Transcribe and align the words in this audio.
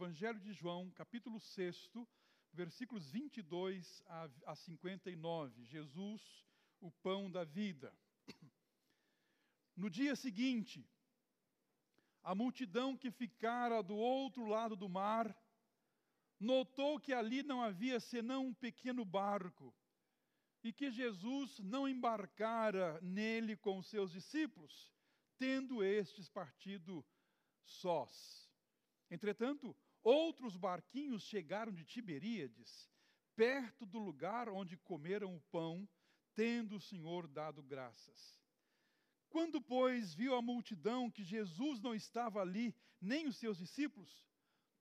Evangelho 0.00 0.40
de 0.40 0.54
João, 0.54 0.90
capítulo 0.92 1.38
6, 1.38 1.90
versículos 2.54 3.10
22 3.10 4.02
a 4.46 4.56
59. 4.56 5.62
Jesus, 5.66 6.22
o 6.80 6.90
pão 6.90 7.30
da 7.30 7.44
vida. 7.44 7.94
No 9.76 9.90
dia 9.90 10.16
seguinte, 10.16 10.88
a 12.22 12.34
multidão 12.34 12.96
que 12.96 13.10
ficara 13.10 13.82
do 13.82 13.94
outro 13.94 14.46
lado 14.46 14.74
do 14.74 14.88
mar 14.88 15.36
notou 16.38 16.98
que 16.98 17.12
ali 17.12 17.42
não 17.42 17.60
havia 17.60 18.00
senão 18.00 18.46
um 18.46 18.54
pequeno 18.54 19.04
barco 19.04 19.74
e 20.64 20.72
que 20.72 20.90
Jesus 20.90 21.58
não 21.58 21.86
embarcara 21.86 22.98
nele 23.02 23.54
com 23.54 23.82
seus 23.82 24.10
discípulos, 24.10 24.90
tendo 25.36 25.84
estes 25.84 26.26
partido 26.26 27.04
sós. 27.62 28.50
Entretanto, 29.10 29.76
outros 30.02 30.56
barquinhos 30.56 31.22
chegaram 31.22 31.72
de 31.72 31.84
Tiberíades, 31.84 32.90
perto 33.36 33.86
do 33.86 33.98
lugar 33.98 34.48
onde 34.48 34.76
comeram 34.76 35.34
o 35.34 35.40
pão, 35.50 35.88
tendo 36.34 36.76
o 36.76 36.80
Senhor 36.80 37.26
dado 37.26 37.62
graças. 37.62 38.38
Quando, 39.28 39.60
pois, 39.60 40.12
viu 40.12 40.34
a 40.34 40.42
multidão 40.42 41.10
que 41.10 41.22
Jesus 41.22 41.80
não 41.80 41.94
estava 41.94 42.40
ali, 42.40 42.74
nem 43.00 43.28
os 43.28 43.36
seus 43.36 43.58
discípulos, 43.58 44.26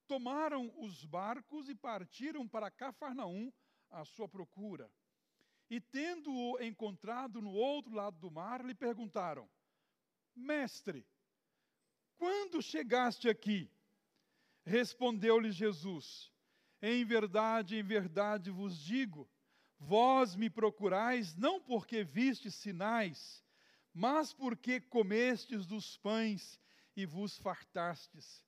tomaram 0.08 0.74
os 0.84 1.06
barcos 1.06 1.70
e 1.70 1.76
partiram 1.76 2.48
para 2.48 2.72
Cafarnaum 2.72 3.54
à 3.92 4.04
sua 4.04 4.28
procura. 4.28 4.92
E 5.70 5.80
tendo-o 5.80 6.60
encontrado 6.64 7.42
no 7.42 7.52
outro 7.52 7.94
lado 7.94 8.18
do 8.18 8.32
mar, 8.32 8.66
lhe 8.66 8.74
perguntaram: 8.74 9.48
Mestre, 10.36 11.06
quando 12.18 12.62
chegaste 12.62 13.30
aqui? 13.30 13.72
Respondeu-lhe 14.66 15.52
Jesus: 15.52 16.32
Em 16.82 17.04
verdade, 17.06 17.78
em 17.78 17.84
verdade 17.84 18.52
vos 18.52 18.78
digo, 18.78 19.30
vós 19.80 20.36
me 20.36 20.50
procurais 20.50 21.36
não 21.36 21.60
porque 21.62 22.04
vistes 22.04 22.56
sinais, 22.56 23.44
mas 23.94 24.34
porque 24.34 24.80
comestes 24.80 25.66
dos 25.66 25.98
pães 25.98 26.60
e 26.96 27.06
vos 27.06 27.38
fartastes. 27.38 28.46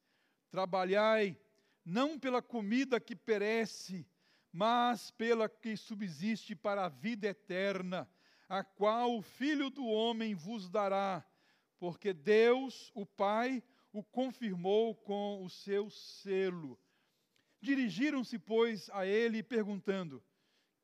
Trabalhai 0.49 1.37
não 1.83 2.19
pela 2.19 2.41
comida 2.41 2.99
que 2.99 3.15
perece, 3.15 4.05
mas 4.51 5.09
pela 5.11 5.47
que 5.47 5.75
subsiste 5.77 6.55
para 6.55 6.85
a 6.85 6.89
vida 6.89 7.27
eterna, 7.27 8.09
a 8.49 8.63
qual 8.63 9.17
o 9.17 9.21
Filho 9.21 9.69
do 9.69 9.85
Homem 9.85 10.35
vos 10.35 10.69
dará, 10.69 11.25
porque 11.79 12.13
Deus, 12.13 12.91
o 12.93 13.05
Pai, 13.05 13.63
o 13.91 14.03
confirmou 14.03 14.95
com 14.95 15.43
o 15.43 15.49
seu 15.49 15.89
selo. 15.89 16.79
Dirigiram-se, 17.59 18.39
pois, 18.39 18.89
a 18.91 19.05
ele, 19.05 19.43
perguntando: 19.43 20.23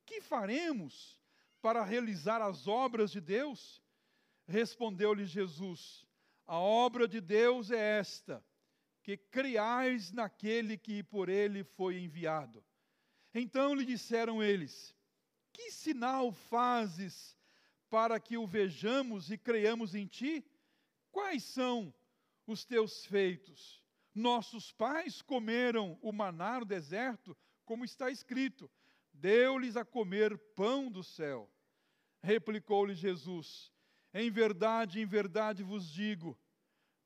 Que 0.06 0.22
faremos 0.22 1.20
para 1.62 1.84
realizar 1.84 2.42
as 2.42 2.68
obras 2.68 3.12
de 3.12 3.22
Deus? 3.22 3.82
Respondeu-lhe 4.46 5.26
Jesus: 5.26 6.06
A 6.46 6.58
obra 6.58 7.08
de 7.08 7.20
Deus 7.20 7.72
é 7.72 8.00
esta, 8.00 8.46
que 9.02 9.18
criais 9.18 10.12
naquele 10.12 10.78
que 10.78 11.02
por 11.02 11.30
ele 11.30 11.64
foi 11.64 12.00
enviado. 12.00 12.64
Então 13.34 13.74
lhe 13.74 13.86
disseram 13.86 14.44
eles: 14.44 14.96
Que 15.52 15.72
sinal 15.72 16.32
fazes 16.32 17.38
para 17.90 18.20
que 18.20 18.38
o 18.38 18.46
vejamos 18.46 19.32
e 19.32 19.38
creiamos 19.38 19.96
em 19.96 20.06
ti? 20.06 20.46
Quais 21.12 21.44
são 21.44 21.94
os 22.48 22.66
teus 22.66 23.06
feitos? 23.06 23.84
Nossos 24.16 24.72
pais 24.72 25.22
comeram 25.22 26.00
o 26.02 26.12
maná 26.12 26.59
no 26.59 26.66
deserto, 26.66 27.38
como 27.64 27.86
está 27.86 28.09
escrito: 28.09 28.67
Deu-lhes 29.14 29.78
a 29.78 29.86
comer 29.86 30.36
pão 30.56 30.89
do 30.89 31.04
céu. 31.04 31.48
Replicou-lhe 32.23 32.95
Jesus: 32.95 33.72
Em 34.14 34.32
verdade, 34.32 34.99
em 34.99 35.05
verdade 35.05 35.61
vos 35.61 35.88
digo, 35.88 36.36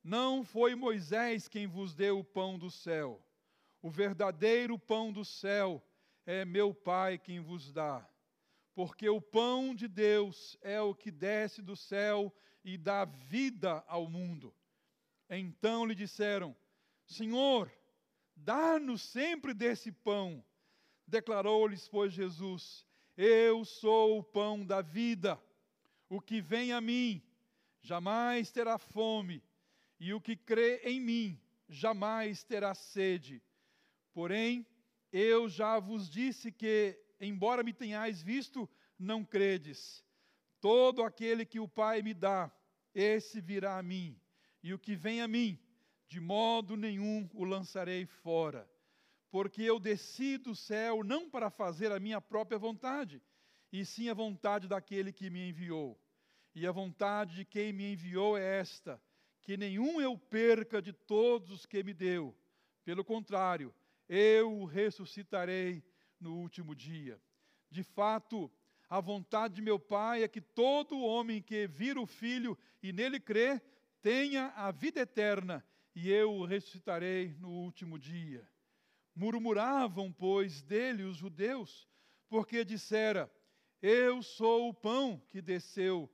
não 0.03 0.43
foi 0.43 0.73
Moisés 0.73 1.47
quem 1.47 1.67
vos 1.67 1.93
deu 1.93 2.19
o 2.19 2.23
pão 2.23 2.57
do 2.57 2.71
céu. 2.71 3.21
O 3.81 3.89
verdadeiro 3.89 4.77
pão 4.77 5.11
do 5.11 5.25
céu 5.25 5.83
é 6.25 6.45
meu 6.45 6.73
Pai 6.73 7.17
quem 7.17 7.39
vos 7.39 7.71
dá. 7.71 8.07
Porque 8.73 9.09
o 9.09 9.21
pão 9.21 9.75
de 9.75 9.87
Deus 9.87 10.57
é 10.61 10.79
o 10.81 10.95
que 10.95 11.11
desce 11.11 11.61
do 11.61 11.75
céu 11.75 12.33
e 12.63 12.77
dá 12.77 13.05
vida 13.05 13.83
ao 13.87 14.07
mundo. 14.09 14.53
Então 15.33 15.85
lhe 15.85 15.95
disseram: 15.95 16.55
Senhor, 17.05 17.71
dá-nos 18.35 19.01
sempre 19.01 19.53
desse 19.53 19.91
pão. 19.91 20.43
Declarou-lhes, 21.07 21.87
pois, 21.87 22.11
Jesus: 22.11 22.85
Eu 23.15 23.63
sou 23.63 24.19
o 24.19 24.23
pão 24.23 24.65
da 24.65 24.81
vida. 24.81 25.41
O 26.09 26.19
que 26.19 26.41
vem 26.41 26.73
a 26.73 26.81
mim 26.81 27.23
jamais 27.81 28.51
terá 28.51 28.77
fome, 28.77 29.41
e 29.97 30.13
o 30.13 30.19
que 30.19 30.35
crê 30.35 30.81
em 30.83 30.99
mim 30.99 31.41
jamais 31.69 32.43
terá 32.43 32.75
sede. 32.75 33.41
Porém, 34.13 34.67
eu 35.11 35.47
já 35.47 35.79
vos 35.79 36.09
disse 36.09 36.51
que, 36.51 36.99
embora 37.19 37.63
me 37.63 37.73
tenhais 37.73 38.21
visto, 38.21 38.69
não 38.99 39.23
credes. 39.23 40.03
Todo 40.59 41.01
aquele 41.01 41.45
que 41.45 41.59
o 41.59 41.67
Pai 41.67 42.01
me 42.01 42.13
dá, 42.13 42.51
esse 42.93 43.39
virá 43.39 43.77
a 43.77 43.83
mim, 43.83 44.20
e 44.63 44.73
o 44.73 44.79
que 44.79 44.95
vem 44.95 45.21
a 45.21 45.27
mim, 45.27 45.59
de 46.07 46.19
modo 46.19 46.75
nenhum 46.75 47.29
o 47.33 47.43
lançarei 47.43 48.05
fora. 48.05 48.69
Porque 49.29 49.61
eu 49.61 49.79
desci 49.79 50.37
do 50.37 50.53
céu 50.53 51.03
não 51.03 51.29
para 51.29 51.49
fazer 51.49 51.91
a 51.91 51.99
minha 51.99 52.19
própria 52.19 52.59
vontade, 52.59 53.21
e 53.71 53.85
sim 53.85 54.09
a 54.09 54.13
vontade 54.13 54.67
daquele 54.67 55.13
que 55.13 55.29
me 55.29 55.49
enviou. 55.49 55.99
E 56.53 56.67
a 56.67 56.71
vontade 56.71 57.35
de 57.35 57.45
quem 57.45 57.71
me 57.71 57.93
enviou 57.93 58.37
é 58.37 58.59
esta: 58.59 59.01
que 59.41 59.55
nenhum 59.55 60.01
eu 60.01 60.17
perca 60.17 60.81
de 60.81 60.91
todos 60.91 61.49
os 61.49 61.65
que 61.65 61.83
me 61.83 61.93
deu. 61.93 62.35
Pelo 62.83 63.05
contrário, 63.05 63.73
eu 64.09 64.51
o 64.51 64.65
ressuscitarei 64.65 65.83
no 66.19 66.35
último 66.35 66.75
dia. 66.75 67.19
De 67.69 67.83
fato, 67.83 68.51
a 68.89 68.99
vontade 68.99 69.55
de 69.55 69.61
meu 69.61 69.79
Pai 69.79 70.23
é 70.23 70.27
que 70.27 70.41
todo 70.41 70.99
homem 70.99 71.41
que 71.41 71.67
vira 71.67 72.01
o 72.01 72.05
Filho 72.05 72.57
e 72.83 72.91
nele 72.91 73.19
crê, 73.19 73.61
tenha 74.01 74.47
a 74.55 74.71
vida 74.71 75.01
eterna, 75.01 75.65
e 75.93 76.09
eu 76.09 76.31
o 76.33 76.45
ressuscitarei 76.45 77.35
no 77.39 77.49
último 77.49 77.99
dia. 77.99 78.47
Murmuravam, 79.15 80.11
pois, 80.11 80.61
dele 80.61 81.03
os 81.03 81.17
judeus, 81.17 81.87
porque 82.29 82.63
dissera: 82.63 83.31
Eu 83.81 84.23
sou 84.23 84.69
o 84.69 84.73
pão 84.73 85.21
que 85.29 85.41
desceu 85.41 86.09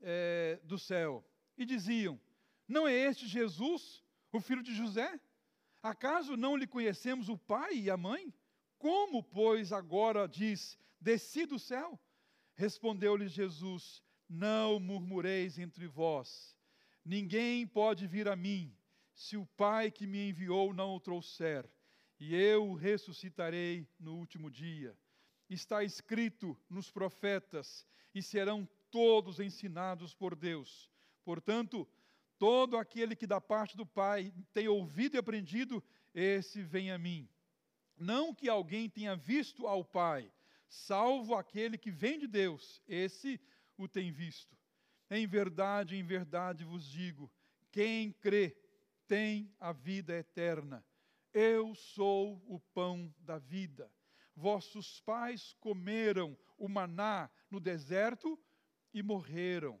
é, 0.00 0.60
do 0.64 0.78
céu. 0.78 1.24
E 1.56 1.64
diziam: 1.64 2.20
Não 2.66 2.86
é 2.86 2.92
este 2.92 3.26
Jesus, 3.26 4.04
o 4.32 4.40
filho 4.40 4.62
de 4.62 4.74
José? 4.74 5.20
Acaso 5.82 6.36
não 6.36 6.56
lhe 6.56 6.66
conhecemos 6.66 7.28
o 7.28 7.38
pai 7.38 7.74
e 7.76 7.90
a 7.90 7.96
mãe? 7.96 8.34
Como, 8.76 9.22
pois, 9.22 9.72
agora 9.72 10.26
diz: 10.26 10.76
Desci 11.00 11.46
do 11.46 11.58
céu? 11.58 11.98
Respondeu-lhe 12.56 13.28
Jesus: 13.28 14.02
Não 14.28 14.80
murmureis 14.80 15.58
entre 15.58 15.86
vós. 15.86 16.55
Ninguém 17.06 17.66
pode 17.66 18.06
vir 18.06 18.28
a 18.28 18.36
mim, 18.36 18.76
se 19.14 19.36
o 19.36 19.46
Pai 19.46 19.90
que 19.90 20.06
me 20.06 20.28
enviou 20.28 20.74
não 20.74 20.94
o 20.94 21.00
trouxer, 21.00 21.64
e 22.18 22.34
eu 22.34 22.68
o 22.68 22.74
ressuscitarei 22.74 23.88
no 23.98 24.16
último 24.16 24.50
dia. 24.50 24.94
Está 25.48 25.84
escrito 25.84 26.54
nos 26.68 26.90
profetas, 26.90 27.86
e 28.14 28.20
serão 28.20 28.68
todos 28.90 29.40
ensinados 29.40 30.14
por 30.14 30.34
Deus. 30.34 30.90
Portanto, 31.24 31.88
Todo 32.38 32.76
aquele 32.76 33.16
que 33.16 33.26
da 33.26 33.40
parte 33.40 33.76
do 33.76 33.86
Pai 33.86 34.32
tem 34.52 34.68
ouvido 34.68 35.16
e 35.16 35.18
aprendido, 35.18 35.82
esse 36.14 36.62
vem 36.62 36.90
a 36.90 36.98
mim. 36.98 37.28
Não 37.96 38.34
que 38.34 38.48
alguém 38.48 38.90
tenha 38.90 39.16
visto 39.16 39.66
ao 39.66 39.82
Pai, 39.82 40.30
salvo 40.68 41.34
aquele 41.34 41.78
que 41.78 41.90
vem 41.90 42.18
de 42.18 42.26
Deus, 42.26 42.82
esse 42.86 43.40
o 43.76 43.88
tem 43.88 44.12
visto. 44.12 44.55
Em 45.10 45.26
verdade, 45.26 45.96
em 45.96 46.02
verdade 46.02 46.64
vos 46.64 46.84
digo: 46.84 47.30
quem 47.70 48.12
crê 48.12 48.56
tem 49.06 49.54
a 49.60 49.72
vida 49.72 50.14
eterna. 50.14 50.84
Eu 51.32 51.74
sou 51.74 52.42
o 52.46 52.58
pão 52.58 53.14
da 53.18 53.38
vida. 53.38 53.90
Vossos 54.34 55.00
pais 55.00 55.54
comeram 55.60 56.36
o 56.58 56.68
maná 56.68 57.30
no 57.50 57.60
deserto 57.60 58.38
e 58.92 59.02
morreram. 59.02 59.78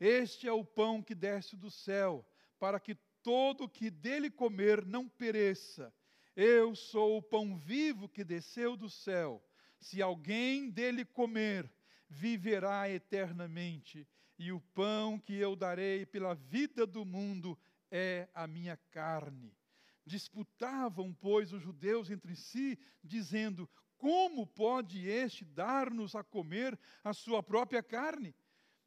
Este 0.00 0.48
é 0.48 0.52
o 0.52 0.64
pão 0.64 1.02
que 1.02 1.14
desce 1.14 1.56
do 1.56 1.70
céu, 1.70 2.26
para 2.58 2.80
que 2.80 2.94
todo 3.22 3.68
que 3.68 3.90
dele 3.90 4.30
comer 4.30 4.84
não 4.84 5.08
pereça. 5.08 5.92
Eu 6.34 6.74
sou 6.74 7.18
o 7.18 7.22
pão 7.22 7.56
vivo 7.56 8.08
que 8.08 8.24
desceu 8.24 8.76
do 8.76 8.90
céu. 8.90 9.42
Se 9.80 10.02
alguém 10.02 10.70
dele 10.70 11.04
comer, 11.04 11.70
viverá 12.08 12.88
eternamente. 12.90 14.06
E 14.38 14.52
o 14.52 14.60
pão 14.60 15.18
que 15.18 15.34
eu 15.34 15.56
darei 15.56 16.04
pela 16.04 16.34
vida 16.34 16.86
do 16.86 17.04
mundo 17.04 17.58
é 17.90 18.28
a 18.34 18.46
minha 18.46 18.76
carne. 18.90 19.56
Disputavam, 20.04 21.12
pois, 21.12 21.52
os 21.52 21.62
judeus 21.62 22.10
entre 22.10 22.36
si, 22.36 22.78
dizendo: 23.02 23.68
Como 23.96 24.46
pode 24.46 25.08
este 25.08 25.44
dar-nos 25.44 26.14
a 26.14 26.22
comer 26.22 26.78
a 27.02 27.12
sua 27.12 27.42
própria 27.42 27.82
carne? 27.82 28.34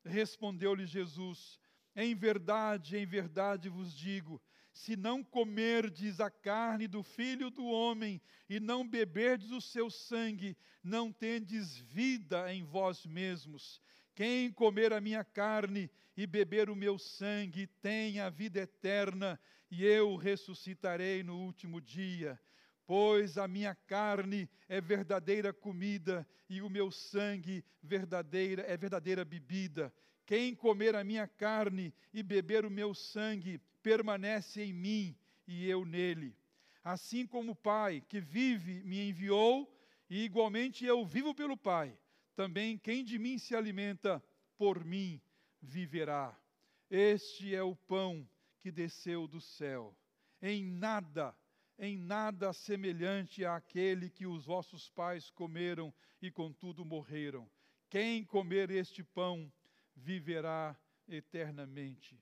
Respondeu-lhe 0.05 0.85
Jesus: 0.85 1.59
Em 1.95 2.15
verdade, 2.15 2.95
em 2.95 3.05
verdade 3.05 3.69
vos 3.69 3.93
digo, 3.93 4.41
se 4.71 4.95
não 4.95 5.23
comerdes 5.23 6.19
a 6.19 6.29
carne 6.29 6.87
do 6.87 7.03
filho 7.03 7.49
do 7.49 7.65
homem 7.65 8.21
e 8.47 8.59
não 8.59 8.87
beberdes 8.87 9.51
o 9.51 9.59
seu 9.59 9.89
sangue, 9.89 10.55
não 10.83 11.11
tendes 11.11 11.75
vida 11.75 12.53
em 12.53 12.63
vós 12.63 13.05
mesmos. 13.05 13.81
Quem 14.19 14.51
comer 14.51 14.91
a 14.91 14.99
minha 14.99 15.23
carne 15.23 15.89
e 16.17 16.27
beber 16.27 16.69
o 16.69 16.75
meu 16.75 16.99
sangue 16.99 17.67
tem 17.81 18.19
a 18.19 18.29
vida 18.29 18.59
eterna, 18.59 19.39
e 19.71 19.85
eu 19.85 20.17
ressuscitarei 20.17 21.23
no 21.23 21.37
último 21.37 21.79
dia. 21.79 22.37
Pois 22.85 23.37
a 23.37 23.47
minha 23.47 23.73
carne 23.73 24.49
é 24.67 24.81
verdadeira 24.81 25.53
comida 25.53 26.27
e 26.49 26.61
o 26.61 26.69
meu 26.69 26.91
sangue 26.91 27.63
verdadeira 27.81 28.61
é 28.63 28.75
verdadeira 28.75 29.23
bebida. 29.23 29.93
Quem 30.25 30.53
comer 30.53 30.97
a 30.97 31.03
minha 31.05 31.25
carne 31.25 31.93
e 32.13 32.21
beber 32.21 32.65
o 32.65 32.69
meu 32.69 32.93
sangue 32.93 33.61
permanece 33.81 34.61
em 34.61 34.73
mim 34.73 35.15
e 35.47 35.65
eu 35.69 35.85
nele. 35.85 36.35
Assim 36.83 37.25
como 37.25 37.53
o 37.53 37.55
Pai 37.55 38.03
que 38.05 38.19
vive 38.19 38.83
me 38.83 39.07
enviou, 39.07 39.73
e 40.09 40.25
igualmente 40.25 40.83
eu 40.83 41.05
vivo 41.05 41.33
pelo 41.33 41.55
Pai, 41.55 41.97
também 42.39 42.77
quem 42.77 43.03
de 43.03 43.19
mim 43.19 43.37
se 43.37 43.53
alimenta, 43.53 44.23
por 44.57 44.85
mim 44.85 45.21
viverá. 45.61 46.41
Este 46.89 47.53
é 47.53 47.61
o 47.61 47.75
pão 47.75 48.25
que 48.61 48.71
desceu 48.71 49.27
do 49.27 49.41
céu. 49.41 49.93
Em 50.41 50.63
nada, 50.63 51.37
em 51.77 51.97
nada 51.97 52.53
semelhante 52.53 53.43
àquele 53.43 54.09
que 54.09 54.25
os 54.25 54.45
vossos 54.45 54.89
pais 54.89 55.29
comeram 55.29 55.93
e 56.21 56.31
contudo 56.31 56.85
morreram. 56.85 57.45
Quem 57.89 58.23
comer 58.23 58.71
este 58.71 59.03
pão 59.03 59.51
viverá 59.93 60.79
eternamente. 61.09 62.17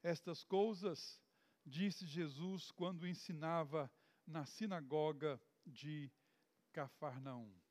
Estas 0.00 0.44
coisas 0.44 1.20
disse 1.64 2.06
Jesus 2.06 2.70
quando 2.70 3.04
ensinava 3.04 3.90
na 4.24 4.46
sinagoga 4.46 5.40
de 5.66 6.08
Cafarnaum. 6.72 7.65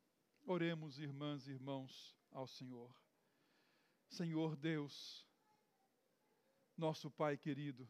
Oremos, 0.48 1.00
irmãs 1.00 1.48
e 1.48 1.54
irmãos, 1.54 2.16
ao 2.32 2.46
Senhor. 2.46 2.96
Senhor 4.08 4.56
Deus, 4.56 5.28
nosso 6.78 7.10
Pai 7.10 7.36
querido, 7.36 7.90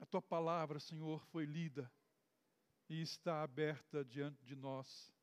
a 0.00 0.04
tua 0.04 0.20
palavra, 0.20 0.80
Senhor, 0.80 1.24
foi 1.26 1.44
lida 1.44 1.88
e 2.88 3.00
está 3.00 3.44
aberta 3.44 4.04
diante 4.04 4.44
de 4.44 4.56
nós. 4.56 5.14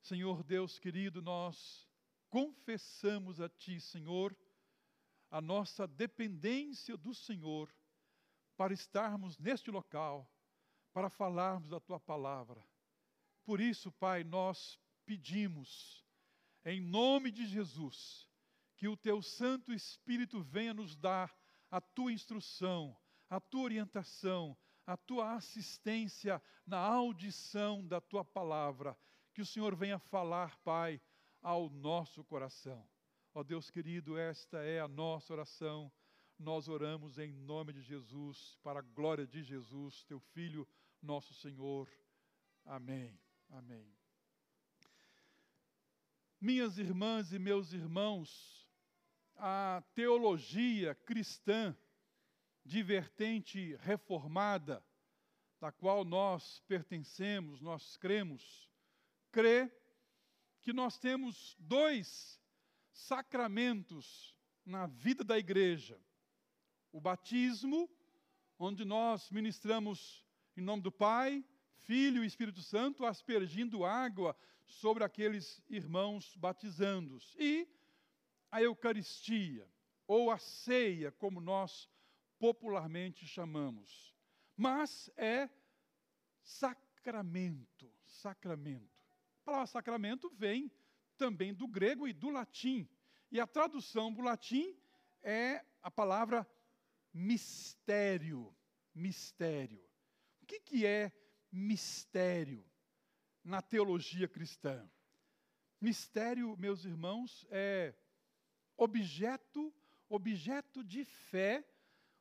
Senhor 0.00 0.44
Deus 0.44 0.78
querido, 0.78 1.20
nós 1.20 1.88
confessamos 2.30 3.40
a 3.40 3.48
Ti, 3.48 3.80
Senhor, 3.80 4.36
a 5.28 5.40
nossa 5.40 5.88
dependência 5.88 6.96
do 6.96 7.12
Senhor 7.12 7.68
para 8.56 8.72
estarmos 8.72 9.36
neste 9.38 9.72
local, 9.72 10.32
para 10.92 11.10
falarmos 11.10 11.68
da 11.68 11.80
tua 11.80 11.98
palavra. 11.98 12.64
Por 13.44 13.60
isso, 13.60 13.90
Pai, 13.90 14.22
nós 14.22 14.78
pedimos, 15.06 16.04
em 16.64 16.80
nome 16.80 17.30
de 17.30 17.46
Jesus, 17.46 18.28
que 18.76 18.88
o 18.88 18.96
teu 18.96 19.22
Santo 19.22 19.72
Espírito 19.72 20.42
venha 20.42 20.74
nos 20.74 20.96
dar 20.96 21.34
a 21.70 21.80
tua 21.80 22.12
instrução, 22.12 22.96
a 23.30 23.40
tua 23.40 23.62
orientação, 23.62 24.56
a 24.86 24.96
tua 24.96 25.34
assistência 25.34 26.42
na 26.66 26.78
audição 26.78 27.86
da 27.86 28.00
tua 28.00 28.24
palavra. 28.24 28.96
Que 29.32 29.42
o 29.42 29.46
Senhor 29.46 29.74
venha 29.74 29.98
falar, 29.98 30.56
Pai, 30.58 31.00
ao 31.42 31.68
nosso 31.70 32.24
coração. 32.24 32.86
Ó 33.34 33.42
Deus 33.42 33.70
querido, 33.70 34.16
esta 34.18 34.58
é 34.58 34.80
a 34.80 34.88
nossa 34.88 35.32
oração. 35.32 35.92
Nós 36.38 36.68
oramos 36.68 37.18
em 37.18 37.32
nome 37.32 37.72
de 37.72 37.82
Jesus, 37.82 38.58
para 38.62 38.80
a 38.80 38.82
glória 38.82 39.26
de 39.26 39.42
Jesus, 39.42 40.04
teu 40.04 40.20
Filho, 40.20 40.66
nosso 41.02 41.34
Senhor. 41.34 41.88
Amém. 42.64 43.18
Amém. 43.50 44.05
Minhas 46.46 46.78
irmãs 46.78 47.32
e 47.32 47.40
meus 47.40 47.72
irmãos, 47.72 48.64
a 49.34 49.82
teologia 49.96 50.94
cristã 50.94 51.76
de 52.64 52.84
vertente 52.84 53.74
reformada, 53.80 54.80
da 55.60 55.72
qual 55.72 56.04
nós 56.04 56.62
pertencemos, 56.68 57.60
nós 57.60 57.96
cremos, 57.96 58.70
crê 59.32 59.68
que 60.62 60.72
nós 60.72 61.00
temos 61.00 61.56
dois 61.58 62.40
sacramentos 62.92 64.32
na 64.64 64.86
vida 64.86 65.24
da 65.24 65.36
igreja. 65.36 66.00
O 66.92 67.00
batismo, 67.00 67.90
onde 68.56 68.84
nós 68.84 69.32
ministramos 69.32 70.24
em 70.56 70.60
nome 70.60 70.80
do 70.80 70.92
Pai, 70.92 71.44
Filho 71.74 72.22
e 72.22 72.26
Espírito 72.28 72.62
Santo, 72.62 73.04
aspergindo 73.04 73.84
água 73.84 74.36
sobre 74.66 75.04
aqueles 75.04 75.62
irmãos 75.68 76.34
batizandos. 76.36 77.34
E 77.38 77.68
a 78.50 78.62
Eucaristia, 78.62 79.68
ou 80.06 80.30
a 80.30 80.38
ceia, 80.38 81.10
como 81.12 81.40
nós 81.40 81.88
popularmente 82.38 83.26
chamamos. 83.26 84.14
Mas 84.56 85.10
é 85.16 85.48
sacramento, 86.42 87.92
sacramento. 88.04 89.04
A 89.42 89.44
palavra 89.44 89.66
sacramento 89.66 90.30
vem 90.30 90.70
também 91.16 91.52
do 91.54 91.66
grego 91.66 92.06
e 92.06 92.12
do 92.12 92.30
latim. 92.30 92.88
E 93.30 93.40
a 93.40 93.46
tradução 93.46 94.12
do 94.12 94.22
latim 94.22 94.76
é 95.22 95.64
a 95.82 95.90
palavra 95.90 96.48
mistério. 97.12 98.54
Mistério. 98.94 99.84
O 100.40 100.46
que, 100.46 100.60
que 100.60 100.86
é 100.86 101.12
mistério 101.52 102.64
na 103.46 103.62
teologia 103.62 104.26
cristã? 104.26 104.84
Mistério, 105.80 106.56
meus 106.58 106.84
irmãos, 106.84 107.46
é 107.48 107.94
objeto, 108.76 109.72
objeto 110.08 110.82
de 110.82 111.04
fé 111.04 111.64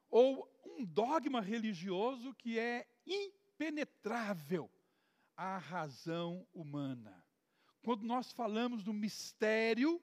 ou 0.09 0.47
um 0.65 0.85
dogma 0.85 1.41
religioso 1.41 2.33
que 2.35 2.59
é 2.59 2.87
impenetrável 3.05 4.69
à 5.35 5.57
razão 5.57 6.47
humana. 6.53 7.25
Quando 7.81 8.03
nós 8.03 8.31
falamos 8.31 8.83
do 8.83 8.93
mistério, 8.93 10.01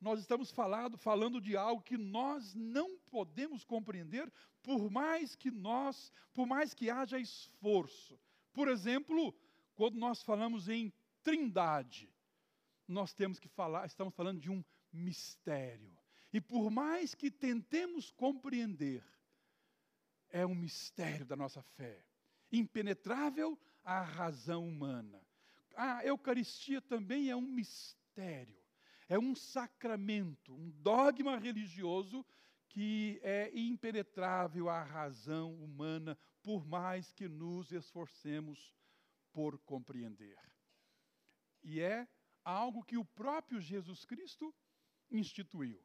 nós 0.00 0.20
estamos 0.20 0.50
falando, 0.50 0.96
falando 0.96 1.40
de 1.40 1.56
algo 1.56 1.82
que 1.82 1.98
nós 1.98 2.54
não 2.54 2.96
podemos 3.10 3.64
compreender, 3.64 4.32
por 4.62 4.90
mais 4.90 5.34
que 5.34 5.50
nós, 5.50 6.12
por 6.32 6.46
mais 6.46 6.72
que 6.72 6.88
haja 6.90 7.18
esforço. 7.18 8.18
Por 8.52 8.68
exemplo, 8.68 9.34
quando 9.80 9.96
nós 9.96 10.22
falamos 10.22 10.68
em 10.68 10.92
trindade, 11.22 12.12
nós 12.86 13.14
temos 13.14 13.38
que 13.38 13.48
falar, 13.48 13.86
estamos 13.86 14.14
falando 14.14 14.38
de 14.38 14.50
um 14.50 14.62
mistério. 14.92 15.96
E 16.30 16.40
por 16.40 16.70
mais 16.70 17.14
que 17.14 17.30
tentemos 17.30 18.10
compreender, 18.10 19.02
é 20.28 20.44
um 20.44 20.54
mistério 20.54 21.24
da 21.24 21.34
nossa 21.34 21.62
fé, 21.62 22.04
impenetrável 22.52 23.58
à 23.82 24.02
razão 24.02 24.68
humana 24.68 25.18
a 25.76 26.04
Eucaristia 26.04 26.80
também 26.82 27.30
é 27.30 27.36
um 27.36 27.40
mistério, 27.40 28.62
é 29.08 29.18
um 29.18 29.34
sacramento, 29.34 30.54
um 30.54 30.68
dogma 30.82 31.38
religioso 31.38 32.22
que 32.68 33.18
é 33.22 33.50
impenetrável 33.54 34.68
à 34.68 34.82
razão 34.82 35.54
humana, 35.54 36.18
por 36.42 36.66
mais 36.66 37.12
que 37.12 37.26
nos 37.28 37.72
esforcemos 37.72 38.74
por 39.32 39.58
compreender. 39.60 40.38
E 41.62 41.80
é 41.80 42.08
algo 42.44 42.84
que 42.84 42.96
o 42.96 43.04
próprio 43.04 43.60
Jesus 43.60 44.04
Cristo 44.04 44.54
instituiu. 45.10 45.82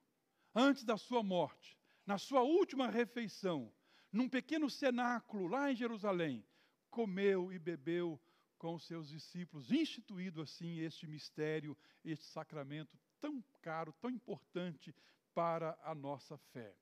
Antes 0.54 0.84
da 0.84 0.98
sua 0.98 1.22
morte, 1.22 1.78
na 2.06 2.18
sua 2.18 2.42
última 2.42 2.90
refeição, 2.90 3.74
num 4.12 4.30
pequeno 4.30 4.70
cenáculo 4.70 5.48
lá 5.48 5.72
em 5.72 5.76
Jerusalém, 5.76 6.46
comeu 6.90 7.52
e 7.52 7.60
bebeu 7.60 8.22
com 8.58 8.76
os 8.76 8.86
seus 8.86 9.10
discípulos, 9.10 9.72
instituído 9.72 10.42
assim 10.42 10.80
este 10.80 11.06
mistério, 11.08 11.78
este 12.04 12.26
sacramento 12.26 12.98
tão 13.20 13.44
caro, 13.62 13.94
tão 14.00 14.10
importante 14.10 14.96
para 15.34 15.78
a 15.84 15.94
nossa 15.94 16.38
fé. 16.38 16.74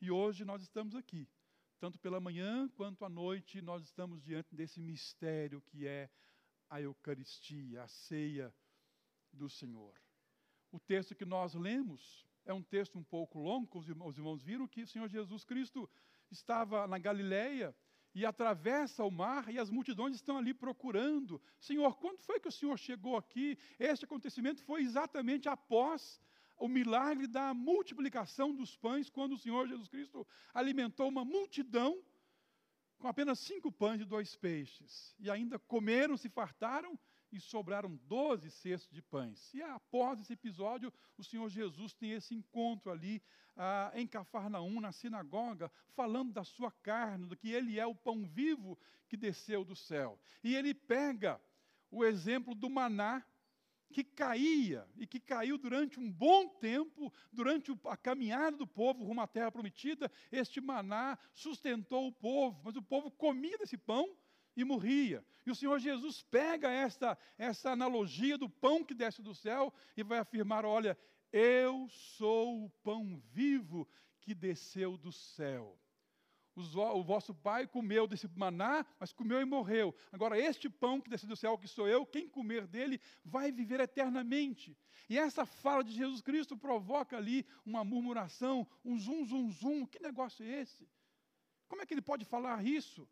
E 0.00 0.10
hoje 0.10 0.44
nós 0.44 0.62
estamos 0.62 0.94
aqui, 0.94 1.26
tanto 1.82 1.98
pela 1.98 2.20
manhã 2.20 2.68
quanto 2.76 3.04
à 3.04 3.08
noite, 3.08 3.60
nós 3.60 3.82
estamos 3.82 4.22
diante 4.22 4.54
desse 4.54 4.78
mistério 4.78 5.60
que 5.62 5.84
é 5.84 6.08
a 6.70 6.80
Eucaristia, 6.80 7.82
a 7.82 7.88
ceia 7.88 8.54
do 9.32 9.50
Senhor. 9.50 9.92
O 10.70 10.78
texto 10.78 11.12
que 11.12 11.24
nós 11.24 11.54
lemos 11.54 12.24
é 12.44 12.54
um 12.54 12.62
texto 12.62 12.96
um 12.96 13.02
pouco 13.02 13.40
longo, 13.40 13.80
os 13.80 13.88
irmãos, 13.88 14.10
os 14.10 14.18
irmãos 14.18 14.42
viram 14.44 14.68
que 14.68 14.84
o 14.84 14.86
Senhor 14.86 15.08
Jesus 15.08 15.42
Cristo 15.42 15.90
estava 16.30 16.86
na 16.86 16.98
Galileia 16.98 17.74
e 18.14 18.24
atravessa 18.24 19.02
o 19.02 19.10
mar 19.10 19.52
e 19.52 19.58
as 19.58 19.68
multidões 19.68 20.14
estão 20.14 20.36
ali 20.38 20.54
procurando. 20.54 21.42
Senhor, 21.58 21.98
quando 21.98 22.20
foi 22.20 22.38
que 22.38 22.46
o 22.46 22.52
Senhor 22.52 22.78
chegou 22.78 23.16
aqui? 23.16 23.58
Este 23.76 24.04
acontecimento 24.04 24.62
foi 24.62 24.82
exatamente 24.82 25.48
após 25.48 26.20
o 26.62 26.68
milagre 26.68 27.26
da 27.26 27.52
multiplicação 27.52 28.54
dos 28.54 28.76
pães, 28.76 29.10
quando 29.10 29.32
o 29.32 29.38
Senhor 29.38 29.66
Jesus 29.66 29.88
Cristo 29.88 30.24
alimentou 30.54 31.08
uma 31.08 31.24
multidão 31.24 32.00
com 33.00 33.08
apenas 33.08 33.40
cinco 33.40 33.72
pães 33.72 34.00
e 34.00 34.04
dois 34.04 34.36
peixes. 34.36 35.12
E 35.18 35.28
ainda 35.28 35.58
comeram, 35.58 36.16
se 36.16 36.28
fartaram 36.28 36.96
e 37.32 37.40
sobraram 37.40 37.96
doze 38.06 38.48
cestos 38.48 38.94
de 38.94 39.02
pães. 39.02 39.52
E 39.52 39.60
após 39.60 40.20
esse 40.20 40.34
episódio, 40.34 40.92
o 41.18 41.24
Senhor 41.24 41.48
Jesus 41.48 41.94
tem 41.94 42.12
esse 42.12 42.32
encontro 42.32 42.92
ali 42.92 43.20
ah, 43.56 43.90
em 43.96 44.06
Cafarnaum, 44.06 44.80
na 44.80 44.92
sinagoga, 44.92 45.68
falando 45.96 46.32
da 46.32 46.44
sua 46.44 46.70
carne, 46.70 47.26
do 47.26 47.36
que 47.36 47.50
ele 47.50 47.80
é 47.80 47.86
o 47.86 47.94
pão 47.94 48.24
vivo 48.24 48.78
que 49.08 49.16
desceu 49.16 49.64
do 49.64 49.74
céu. 49.74 50.16
E 50.44 50.54
ele 50.54 50.72
pega 50.72 51.40
o 51.90 52.04
exemplo 52.04 52.54
do 52.54 52.70
maná 52.70 53.26
que 53.92 54.02
caía 54.02 54.88
e 54.96 55.06
que 55.06 55.20
caiu 55.20 55.58
durante 55.58 56.00
um 56.00 56.10
bom 56.10 56.48
tempo, 56.48 57.12
durante 57.30 57.70
a 57.84 57.96
caminhada 57.96 58.56
do 58.56 58.66
povo 58.66 59.04
rumo 59.04 59.20
à 59.20 59.26
terra 59.26 59.52
prometida, 59.52 60.10
este 60.32 60.60
maná 60.60 61.18
sustentou 61.34 62.08
o 62.08 62.12
povo, 62.12 62.60
mas 62.64 62.74
o 62.74 62.82
povo 62.82 63.10
comia 63.10 63.58
desse 63.58 63.76
pão 63.76 64.16
e 64.56 64.64
morria. 64.64 65.24
E 65.46 65.50
o 65.50 65.54
Senhor 65.54 65.78
Jesus 65.78 66.22
pega 66.22 66.70
esta, 66.70 67.18
essa 67.38 67.70
analogia 67.70 68.38
do 68.38 68.48
pão 68.48 68.82
que 68.82 68.94
desce 68.94 69.22
do 69.22 69.34
céu 69.34 69.72
e 69.96 70.02
vai 70.02 70.18
afirmar: 70.18 70.64
olha, 70.64 70.98
eu 71.32 71.88
sou 71.90 72.64
o 72.64 72.70
pão 72.82 73.22
vivo 73.32 73.88
que 74.20 74.34
desceu 74.34 74.96
do 74.96 75.12
céu. 75.12 75.78
O 76.54 77.02
vosso 77.02 77.34
pai 77.34 77.66
comeu 77.66 78.06
desse 78.06 78.28
maná, 78.36 78.84
mas 79.00 79.12
comeu 79.12 79.40
e 79.40 79.44
morreu. 79.44 79.94
Agora, 80.10 80.38
este 80.38 80.68
pão 80.68 81.00
que 81.00 81.08
desceu 81.08 81.28
do 81.28 81.36
céu, 81.36 81.56
que 81.56 81.66
sou 81.66 81.88
eu, 81.88 82.04
quem 82.04 82.28
comer 82.28 82.66
dele 82.66 83.00
vai 83.24 83.50
viver 83.50 83.80
eternamente. 83.80 84.76
E 85.08 85.18
essa 85.18 85.46
fala 85.46 85.82
de 85.82 85.92
Jesus 85.92 86.20
Cristo 86.20 86.56
provoca 86.56 87.16
ali 87.16 87.46
uma 87.64 87.82
murmuração, 87.84 88.66
um 88.84 88.98
zum, 88.98 89.24
zum, 89.24 89.50
zum. 89.50 89.86
Que 89.86 90.02
negócio 90.02 90.44
é 90.44 90.60
esse? 90.60 90.88
Como 91.68 91.80
é 91.80 91.86
que 91.86 91.94
ele 91.94 92.02
pode 92.02 92.24
falar 92.26 92.64
isso? 92.64 93.08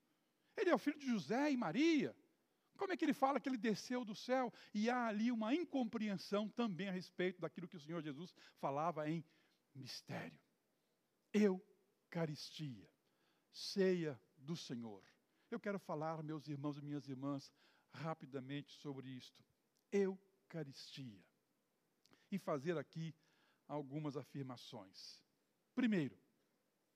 Ele 0.54 0.68
é 0.68 0.74
o 0.74 0.78
filho 0.78 0.98
de 0.98 1.06
José 1.06 1.50
e 1.50 1.56
Maria. 1.56 2.14
Como 2.76 2.92
é 2.92 2.96
que 2.96 3.04
ele 3.04 3.14
fala 3.14 3.40
que 3.40 3.48
ele 3.48 3.56
desceu 3.56 4.04
do 4.04 4.14
céu? 4.14 4.52
E 4.74 4.90
há 4.90 5.06
ali 5.06 5.32
uma 5.32 5.54
incompreensão 5.54 6.48
também 6.48 6.88
a 6.88 6.92
respeito 6.92 7.40
daquilo 7.40 7.68
que 7.68 7.76
o 7.76 7.80
Senhor 7.80 8.02
Jesus 8.02 8.34
falava 8.58 9.08
em 9.08 9.24
mistério. 9.74 10.38
Eucaristia, 11.32 12.88
ceia 13.50 14.20
do 14.36 14.56
Senhor. 14.56 15.02
Eu 15.50 15.58
quero 15.58 15.78
falar, 15.78 16.22
meus 16.22 16.48
irmãos 16.48 16.78
e 16.78 16.82
minhas 16.82 17.08
irmãs, 17.08 17.52
rapidamente 17.92 18.72
sobre 18.72 19.08
isto. 19.08 19.44
Eucaristia. 19.90 21.24
E 22.30 22.38
fazer 22.38 22.78
aqui 22.78 23.14
algumas 23.66 24.16
afirmações. 24.16 25.22
Primeiro, 25.74 26.16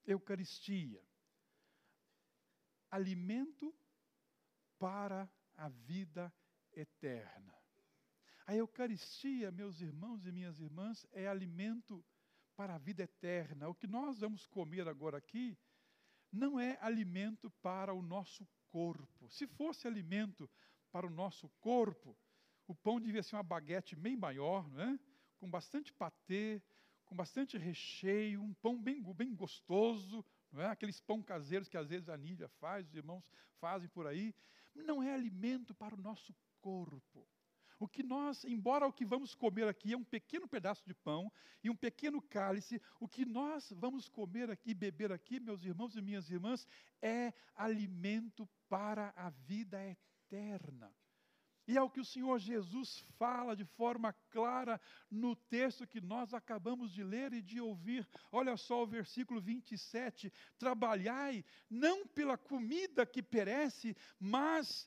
Eucaristia 0.07 1.03
alimento 2.95 3.75
para 4.79 5.29
a 5.57 5.69
vida 5.69 6.33
eterna. 6.73 7.53
A 8.47 8.55
Eucaristia, 8.55 9.51
meus 9.51 9.81
irmãos 9.81 10.25
e 10.27 10.31
minhas 10.31 10.61
irmãs, 10.61 11.05
é 11.11 11.27
alimento 11.27 12.05
para 12.55 12.77
a 12.77 12.79
vida 12.79 13.03
eterna. 13.03 13.69
O 13.69 13.75
que 13.75 13.89
nós 13.89 14.21
vamos 14.21 14.47
comer 14.47 14.87
agora 14.87 15.19
aqui 15.19 15.59
não 16.35 16.59
é 16.59 16.77
alimento 16.81 17.51
para 17.63 17.95
o 17.95 18.03
nosso 18.03 18.47
corpo. 18.69 19.31
Se 19.31 19.47
fosse 19.47 19.87
alimento 19.87 20.51
para 20.91 21.07
o 21.07 21.11
nosso 21.11 21.49
corpo, 21.61 22.17
o 22.67 22.75
pão 22.75 23.01
devia 23.01 23.23
ser 23.23 23.37
uma 23.37 23.43
baguete 23.43 23.95
bem 23.95 24.17
maior, 24.17 24.69
não 24.71 24.83
é? 24.83 24.99
com 25.39 25.49
bastante 25.49 25.93
patê, 25.93 26.63
com 27.05 27.15
bastante 27.15 27.59
recheio, 27.59 28.43
um 28.43 28.55
pão 28.55 28.81
bem, 28.81 29.03
bem 29.15 29.35
gostoso, 29.35 30.25
não 30.51 30.63
é? 30.63 30.67
Aqueles 30.67 31.01
pão 31.01 31.23
caseiros 31.23 31.69
que 31.69 31.77
às 31.77 31.89
vezes 31.89 32.09
a 32.09 32.17
Nídia 32.17 32.49
faz, 32.49 32.87
os 32.87 32.95
irmãos 32.95 33.23
fazem 33.61 33.89
por 33.89 34.07
aí, 34.07 34.35
não 34.75 35.03
é 35.03 35.13
alimento 35.13 35.75
para 35.75 35.95
o 35.95 36.01
nosso 36.01 36.35
corpo. 36.61 37.29
O 37.79 37.89
que 37.89 38.03
nós, 38.03 38.45
embora 38.45 38.87
o 38.87 38.93
que 38.93 39.05
vamos 39.05 39.35
comer 39.35 39.69
aqui 39.69 39.93
é 39.93 39.97
um 39.97 40.05
pequeno 40.05 40.49
pedaço 40.49 40.85
de 40.87 40.95
pão 40.95 41.31
e 41.63 41.69
um 41.69 41.77
pequeno 41.77 42.23
cálice, 42.23 42.81
o 43.01 43.09
que 43.09 43.25
nós 43.25 43.73
vamos 43.77 44.09
comer 44.09 44.51
aqui, 44.51 44.73
beber 44.73 45.13
aqui, 45.13 45.41
meus 45.41 45.65
irmãos 45.65 45.97
e 45.97 46.03
minhas 46.03 46.31
irmãs, 46.31 46.67
é 47.03 47.33
alimento 47.55 48.49
para 48.69 49.13
a 49.17 49.31
vida 49.31 49.79
eterna. 49.85 50.95
E 51.67 51.79
é 51.79 51.83
o 51.83 51.89
que 51.89 52.01
o 52.01 52.05
Senhor 52.05 52.39
Jesus 52.39 53.03
fala 53.19 53.57
de 53.57 53.65
forma 53.65 54.13
clara 54.29 54.79
no 55.11 55.35
texto 55.35 55.87
que 55.87 56.01
nós 56.01 56.35
acabamos 56.35 56.93
de 56.93 57.03
ler 57.03 57.33
e 57.33 57.41
de 57.41 57.59
ouvir. 57.59 58.07
Olha 58.31 58.55
só 58.57 58.83
o 58.83 58.87
versículo 58.87 59.41
27. 59.41 60.31
Trabalhai 60.59 61.43
não 61.71 62.07
pela 62.07 62.37
comida 62.37 63.07
que 63.07 63.23
perece, 63.23 63.97
mas 64.21 64.87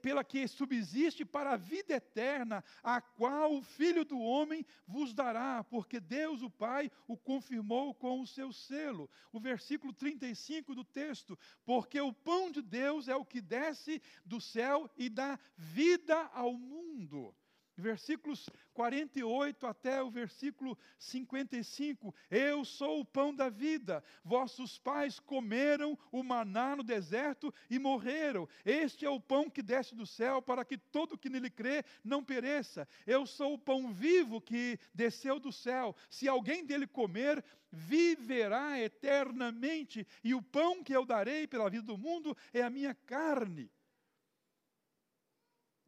pela 0.00 0.24
que 0.24 0.46
subsiste 0.48 1.24
para 1.24 1.52
a 1.52 1.56
vida 1.56 1.94
eterna, 1.94 2.64
a 2.82 3.00
qual 3.00 3.54
o 3.54 3.62
Filho 3.62 4.04
do 4.04 4.18
Homem 4.18 4.64
vos 4.86 5.14
dará, 5.14 5.62
porque 5.64 6.00
Deus 6.00 6.42
o 6.42 6.50
Pai 6.50 6.90
o 7.06 7.16
confirmou 7.16 7.94
com 7.94 8.20
o 8.20 8.26
seu 8.26 8.52
selo. 8.52 9.08
O 9.32 9.38
versículo 9.38 9.92
35 9.92 10.74
do 10.74 10.84
texto, 10.84 11.38
porque 11.64 12.00
o 12.00 12.12
pão 12.12 12.50
de 12.50 12.62
Deus 12.62 13.08
é 13.08 13.14
o 13.14 13.24
que 13.24 13.40
desce 13.40 14.02
do 14.24 14.40
céu 14.40 14.90
e 14.96 15.08
dá 15.08 15.38
vida 15.56 16.16
ao 16.32 16.52
mundo 16.52 17.34
versículos 17.76 18.48
48 18.74 19.66
até 19.66 20.02
o 20.02 20.10
versículo 20.10 20.78
55. 20.98 22.14
Eu 22.30 22.64
sou 22.64 23.00
o 23.00 23.04
pão 23.04 23.34
da 23.34 23.48
vida. 23.48 24.02
Vossos 24.24 24.78
pais 24.78 25.18
comeram 25.18 25.98
o 26.10 26.22
maná 26.22 26.76
no 26.76 26.82
deserto 26.82 27.52
e 27.70 27.78
morreram. 27.78 28.48
Este 28.64 29.04
é 29.04 29.10
o 29.10 29.20
pão 29.20 29.48
que 29.48 29.62
desce 29.62 29.94
do 29.94 30.06
céu 30.06 30.42
para 30.42 30.64
que 30.64 30.76
todo 30.76 31.18
que 31.18 31.28
nele 31.28 31.50
crê 31.50 31.84
não 32.04 32.22
pereça. 32.24 32.86
Eu 33.06 33.26
sou 33.26 33.54
o 33.54 33.58
pão 33.58 33.92
vivo 33.92 34.40
que 34.40 34.78
desceu 34.94 35.38
do 35.38 35.52
céu. 35.52 35.94
Se 36.10 36.28
alguém 36.28 36.64
dele 36.64 36.86
comer, 36.86 37.44
viverá 37.70 38.78
eternamente. 38.78 40.06
E 40.22 40.34
o 40.34 40.42
pão 40.42 40.84
que 40.84 40.94
eu 40.94 41.06
darei 41.06 41.46
pela 41.46 41.70
vida 41.70 41.84
do 41.84 41.96
mundo 41.98 42.36
é 42.52 42.62
a 42.62 42.70
minha 42.70 42.94
carne. 42.94 43.70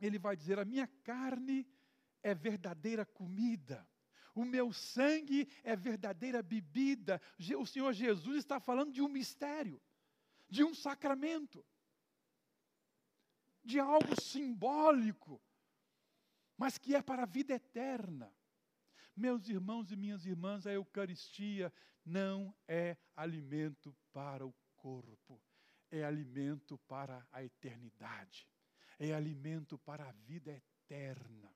Ele 0.00 0.18
vai 0.18 0.36
dizer: 0.36 0.58
A 0.58 0.64
minha 0.64 0.86
carne 1.02 1.66
é 2.25 2.35
verdadeira 2.35 3.04
comida. 3.04 3.87
O 4.35 4.45
meu 4.45 4.73
sangue 4.73 5.47
é 5.62 5.76
verdadeira 5.76 6.43
bebida. 6.43 7.21
O 7.57 7.66
Senhor 7.66 7.93
Jesus 7.93 8.38
está 8.38 8.59
falando 8.59 8.93
de 8.93 9.00
um 9.00 9.09
mistério, 9.09 9.81
de 10.49 10.64
um 10.64 10.75
sacramento, 10.75 11.64
de 13.62 13.78
algo 13.78 14.21
simbólico, 14.21 15.40
mas 16.57 16.78
que 16.78 16.97
é 16.97 17.02
para 17.02 17.23
a 17.23 17.26
vida 17.26 17.54
eterna. 17.54 18.35
Meus 19.14 19.49
irmãos 19.49 19.93
e 19.93 19.97
minhas 19.97 20.26
irmãs, 20.26 20.66
a 20.66 20.73
Eucaristia 20.73 21.73
não 22.04 22.52
é 22.66 22.97
alimento 23.14 23.97
para 24.12 24.45
o 24.45 24.52
corpo, 24.75 25.40
é 25.90 26.02
alimento 26.04 26.76
para 26.88 27.25
a 27.31 27.45
eternidade, 27.45 28.49
é 28.99 29.14
alimento 29.14 29.78
para 29.78 30.09
a 30.09 30.12
vida 30.12 30.50
eterna. 30.50 31.54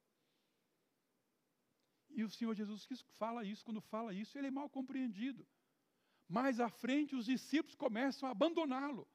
E 2.10 2.24
o 2.24 2.30
Senhor 2.30 2.54
Jesus 2.54 2.86
fala 3.18 3.44
isso, 3.44 3.64
quando 3.64 3.80
fala 3.80 4.12
isso, 4.12 4.36
ele 4.36 4.48
é 4.48 4.50
mal 4.50 4.68
compreendido. 4.68 5.46
Mais 6.28 6.60
à 6.60 6.68
frente, 6.68 7.14
os 7.14 7.26
discípulos 7.26 7.74
começam 7.74 8.28
a 8.28 8.32
abandoná-lo. 8.32 9.08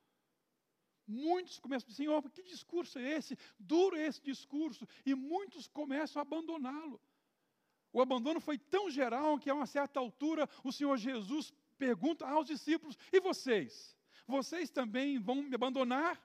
Muitos 1.05 1.59
começam 1.59 1.85
a 1.85 1.89
dizer, 1.89 2.03
Senhor, 2.03 2.29
que 2.31 2.43
discurso 2.43 2.97
é 2.97 3.11
esse? 3.17 3.37
Duro 3.59 3.95
é 3.95 4.07
esse 4.07 4.21
discurso. 4.21 4.87
E 5.05 5.13
muitos 5.13 5.67
começam 5.67 6.19
a 6.19 6.23
abandoná-lo. 6.23 6.99
O 7.91 8.01
abandono 8.01 8.39
foi 8.39 8.57
tão 8.57 8.89
geral 8.89 9.37
que, 9.37 9.49
a 9.49 9.53
uma 9.53 9.67
certa 9.67 9.99
altura, 9.99 10.49
o 10.63 10.71
Senhor 10.71 10.97
Jesus 10.97 11.53
pergunta 11.77 12.25
aos 12.27 12.47
discípulos: 12.47 12.97
E 13.11 13.19
vocês? 13.19 13.95
Vocês 14.25 14.69
também 14.69 15.19
vão 15.19 15.43
me 15.43 15.53
abandonar? 15.53 16.19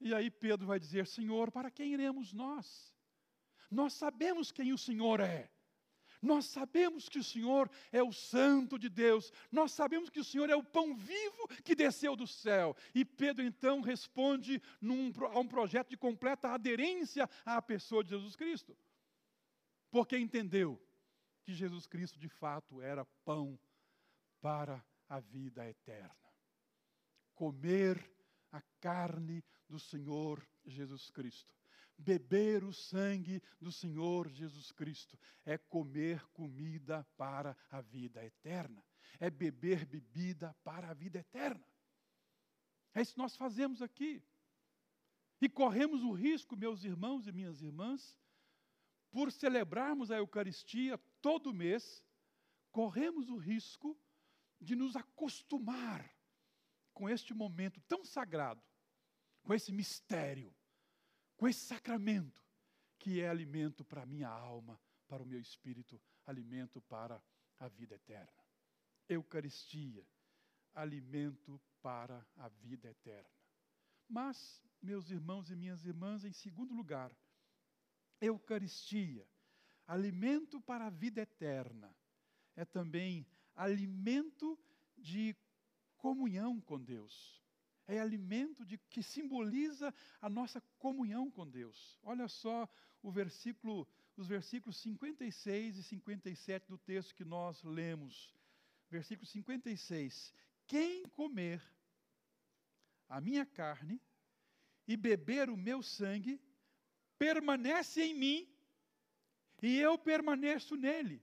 E 0.00 0.12
aí 0.12 0.30
Pedro 0.30 0.66
vai 0.66 0.80
dizer: 0.80 1.06
Senhor, 1.06 1.52
para 1.52 1.70
quem 1.70 1.92
iremos 1.92 2.32
nós? 2.32 2.91
Nós 3.72 3.94
sabemos 3.94 4.52
quem 4.52 4.72
o 4.72 4.78
Senhor 4.78 5.20
é. 5.20 5.50
Nós 6.20 6.44
sabemos 6.44 7.08
que 7.08 7.18
o 7.18 7.24
Senhor 7.24 7.68
é 7.90 8.00
o 8.00 8.12
Santo 8.12 8.78
de 8.78 8.88
Deus. 8.88 9.32
Nós 9.50 9.72
sabemos 9.72 10.08
que 10.08 10.20
o 10.20 10.24
Senhor 10.24 10.48
é 10.48 10.54
o 10.54 10.62
pão 10.62 10.94
vivo 10.94 11.48
que 11.64 11.74
desceu 11.74 12.14
do 12.14 12.28
céu. 12.28 12.76
E 12.94 13.04
Pedro 13.04 13.44
então 13.44 13.80
responde 13.80 14.62
num, 14.80 15.12
a 15.32 15.38
um 15.40 15.48
projeto 15.48 15.90
de 15.90 15.96
completa 15.96 16.50
aderência 16.50 17.28
à 17.44 17.60
pessoa 17.60 18.04
de 18.04 18.10
Jesus 18.10 18.36
Cristo. 18.36 18.76
Porque 19.90 20.16
entendeu 20.16 20.80
que 21.42 21.52
Jesus 21.52 21.88
Cristo 21.88 22.18
de 22.20 22.28
fato 22.28 22.80
era 22.80 23.04
pão 23.24 23.58
para 24.40 24.84
a 25.08 25.18
vida 25.18 25.68
eterna. 25.68 26.14
Comer 27.34 27.98
a 28.52 28.60
carne 28.80 29.42
do 29.68 29.80
Senhor 29.80 30.46
Jesus 30.64 31.10
Cristo. 31.10 31.52
Beber 31.98 32.64
o 32.64 32.72
sangue 32.72 33.42
do 33.60 33.70
Senhor 33.70 34.28
Jesus 34.28 34.72
Cristo 34.72 35.18
é 35.44 35.56
comer 35.56 36.24
comida 36.28 37.06
para 37.16 37.56
a 37.70 37.80
vida 37.80 38.24
eterna, 38.24 38.84
é 39.20 39.30
beber 39.30 39.86
bebida 39.86 40.54
para 40.64 40.90
a 40.90 40.94
vida 40.94 41.18
eterna. 41.18 41.64
É 42.94 43.00
isso 43.00 43.14
que 43.14 43.20
nós 43.20 43.36
fazemos 43.36 43.80
aqui. 43.80 44.22
E 45.40 45.48
corremos 45.48 46.02
o 46.02 46.12
risco, 46.12 46.56
meus 46.56 46.84
irmãos 46.84 47.26
e 47.26 47.32
minhas 47.32 47.62
irmãs, 47.62 48.18
por 49.10 49.30
celebrarmos 49.30 50.10
a 50.10 50.16
Eucaristia 50.16 50.98
todo 51.20 51.52
mês, 51.52 52.04
corremos 52.70 53.28
o 53.28 53.36
risco 53.36 53.98
de 54.60 54.74
nos 54.74 54.96
acostumar 54.96 56.16
com 56.94 57.08
este 57.08 57.34
momento 57.34 57.80
tão 57.82 58.04
sagrado, 58.04 58.62
com 59.42 59.52
esse 59.52 59.72
mistério, 59.72 60.54
com 61.42 61.48
esse 61.48 61.66
sacramento, 61.66 62.40
que 63.00 63.20
é 63.20 63.28
alimento 63.28 63.84
para 63.84 64.02
a 64.04 64.06
minha 64.06 64.28
alma, 64.28 64.80
para 65.08 65.24
o 65.24 65.26
meu 65.26 65.40
espírito, 65.40 66.00
alimento 66.24 66.80
para 66.82 67.20
a 67.58 67.66
vida 67.66 67.96
eterna. 67.96 68.44
Eucaristia, 69.08 70.06
alimento 70.72 71.60
para 71.82 72.24
a 72.36 72.48
vida 72.48 72.88
eterna. 72.88 73.28
Mas, 74.08 74.62
meus 74.80 75.10
irmãos 75.10 75.50
e 75.50 75.56
minhas 75.56 75.84
irmãs, 75.84 76.24
em 76.24 76.30
segundo 76.30 76.76
lugar, 76.76 77.10
Eucaristia, 78.20 79.28
alimento 79.84 80.60
para 80.60 80.86
a 80.86 80.90
vida 80.90 81.22
eterna, 81.22 81.92
é 82.54 82.64
também 82.64 83.26
alimento 83.56 84.56
de 84.96 85.34
comunhão 85.96 86.60
com 86.60 86.80
Deus. 86.80 87.41
É 87.86 87.98
alimento 87.98 88.64
de, 88.64 88.78
que 88.78 89.02
simboliza 89.02 89.92
a 90.20 90.28
nossa 90.28 90.60
comunhão 90.78 91.30
com 91.30 91.48
Deus. 91.48 91.98
Olha 92.02 92.28
só 92.28 92.68
o 93.02 93.10
versículo, 93.10 93.88
os 94.16 94.28
versículos 94.28 94.76
56 94.78 95.76
e 95.78 95.82
57 95.82 96.68
do 96.68 96.78
texto 96.78 97.14
que 97.14 97.24
nós 97.24 97.62
lemos. 97.62 98.34
Versículo 98.88 99.26
56. 99.26 100.32
Quem 100.66 101.04
comer 101.08 101.62
a 103.08 103.20
minha 103.20 103.44
carne 103.44 104.00
e 104.86 104.96
beber 104.96 105.50
o 105.50 105.56
meu 105.56 105.82
sangue, 105.82 106.40
permanece 107.18 108.02
em 108.02 108.14
mim 108.14 108.48
e 109.62 109.78
eu 109.78 109.98
permaneço 109.98 110.76
nele. 110.76 111.22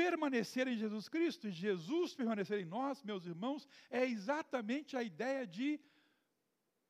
Permanecer 0.00 0.66
em 0.66 0.78
Jesus 0.78 1.10
Cristo 1.10 1.46
e 1.46 1.50
Jesus 1.50 2.14
permanecer 2.14 2.58
em 2.58 2.64
nós, 2.64 3.02
meus 3.02 3.26
irmãos, 3.26 3.68
é 3.90 4.02
exatamente 4.06 4.96
a 4.96 5.02
ideia 5.02 5.46
de 5.46 5.78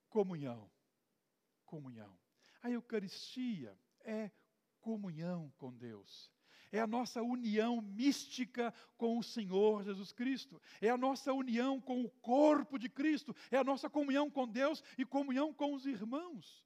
comunhão. 0.08 0.70
Comunhão. 1.64 2.16
A 2.62 2.70
Eucaristia 2.70 3.76
é 4.04 4.30
comunhão 4.80 5.52
com 5.58 5.76
Deus. 5.76 6.30
É 6.70 6.78
a 6.78 6.86
nossa 6.86 7.20
união 7.20 7.80
mística 7.80 8.72
com 8.96 9.18
o 9.18 9.24
Senhor 9.24 9.82
Jesus 9.82 10.12
Cristo. 10.12 10.62
É 10.80 10.88
a 10.88 10.96
nossa 10.96 11.32
união 11.32 11.80
com 11.80 12.04
o 12.04 12.10
corpo 12.10 12.78
de 12.78 12.88
Cristo. 12.88 13.34
É 13.50 13.56
a 13.56 13.64
nossa 13.64 13.90
comunhão 13.90 14.30
com 14.30 14.46
Deus 14.46 14.84
e 14.96 15.04
comunhão 15.04 15.52
com 15.52 15.74
os 15.74 15.84
irmãos. 15.84 16.64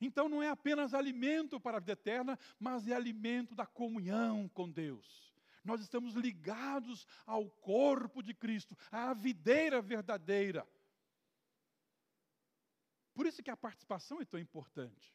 Então 0.00 0.26
não 0.26 0.42
é 0.42 0.48
apenas 0.48 0.94
alimento 0.94 1.60
para 1.60 1.76
a 1.76 1.80
vida 1.80 1.92
eterna, 1.92 2.38
mas 2.58 2.88
é 2.88 2.94
alimento 2.94 3.54
da 3.54 3.66
comunhão 3.66 4.48
com 4.48 4.70
Deus. 4.70 5.33
Nós 5.64 5.80
estamos 5.80 6.14
ligados 6.14 7.06
ao 7.24 7.50
corpo 7.50 8.22
de 8.22 8.34
Cristo, 8.34 8.76
à 8.90 9.14
videira 9.14 9.80
verdadeira. 9.80 10.68
Por 13.14 13.26
isso 13.26 13.42
que 13.42 13.50
a 13.50 13.56
participação 13.56 14.20
é 14.20 14.24
tão 14.24 14.38
importante. 14.38 15.14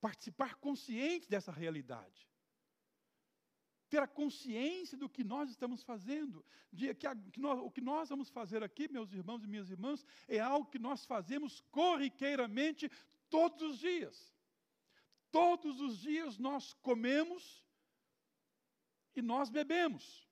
Participar 0.00 0.56
consciente 0.56 1.28
dessa 1.28 1.52
realidade 1.52 2.32
ter 3.92 4.02
a 4.02 4.06
consciência 4.06 4.96
do 4.96 5.06
que 5.06 5.22
nós 5.22 5.50
estamos 5.50 5.82
fazendo. 5.82 6.42
De, 6.72 6.94
que, 6.94 7.06
a, 7.06 7.14
que 7.14 7.38
nós, 7.38 7.58
o 7.60 7.70
que 7.70 7.82
nós 7.82 8.08
vamos 8.08 8.30
fazer 8.30 8.62
aqui, 8.62 8.90
meus 8.90 9.12
irmãos 9.12 9.44
e 9.44 9.46
minhas 9.46 9.70
irmãs, 9.70 10.02
é 10.26 10.38
algo 10.38 10.70
que 10.70 10.78
nós 10.78 11.04
fazemos 11.04 11.60
corriqueiramente 11.70 12.90
todos 13.28 13.60
os 13.60 13.78
dias. 13.78 14.34
Todos 15.30 15.78
os 15.78 15.98
dias 15.98 16.38
nós 16.38 16.72
comemos 16.72 17.62
e 19.14 19.22
nós 19.22 19.50
bebemos. 19.50 20.28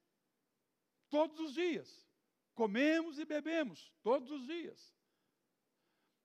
Todos 1.08 1.38
os 1.40 1.54
dias. 1.54 2.08
Comemos 2.54 3.18
e 3.18 3.24
bebemos, 3.24 3.92
todos 4.02 4.30
os 4.30 4.46
dias. 4.46 4.94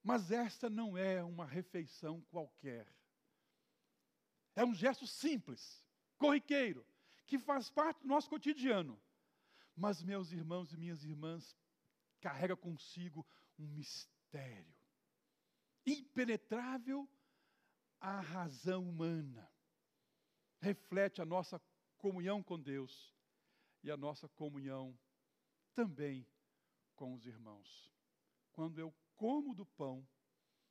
Mas 0.03 0.31
esta 0.31 0.69
não 0.69 0.97
é 0.97 1.23
uma 1.23 1.45
refeição 1.45 2.21
qualquer. 2.23 2.87
É 4.55 4.63
um 4.63 4.73
gesto 4.73 5.07
simples, 5.07 5.83
corriqueiro, 6.17 6.85
que 7.25 7.39
faz 7.39 7.69
parte 7.69 8.01
do 8.01 8.07
nosso 8.07 8.29
cotidiano. 8.29 9.01
Mas, 9.75 10.03
meus 10.03 10.31
irmãos 10.31 10.71
e 10.71 10.77
minhas 10.77 11.03
irmãs, 11.03 11.57
carrega 12.19 12.55
consigo 12.55 13.25
um 13.57 13.67
mistério 13.67 14.75
impenetrável 15.85 17.07
à 17.99 18.19
razão 18.19 18.87
humana. 18.89 19.49
Reflete 20.59 21.21
a 21.21 21.25
nossa 21.25 21.59
comunhão 21.97 22.43
com 22.43 22.59
Deus 22.59 23.13
e 23.83 23.91
a 23.91 23.97
nossa 23.97 24.27
comunhão 24.29 24.97
também 25.73 26.27
com 26.95 27.13
os 27.13 27.25
irmãos. 27.25 27.91
Quando 28.51 28.79
eu 28.79 28.93
como 29.15 29.53
do 29.53 29.65
pão, 29.65 30.07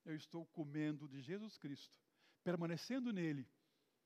eu 0.04 0.14
estou 0.14 0.46
comendo 0.46 1.08
de 1.08 1.20
Jesus 1.20 1.56
Cristo, 1.56 1.98
permanecendo 2.42 3.12
nele 3.12 3.48